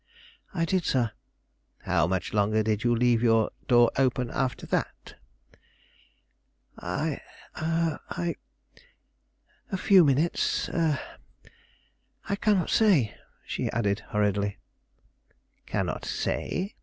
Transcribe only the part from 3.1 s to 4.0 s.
your door